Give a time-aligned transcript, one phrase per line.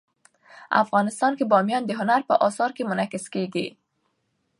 [0.83, 3.67] افغانستان کې بامیان د هنر په اثار کې منعکس کېږي.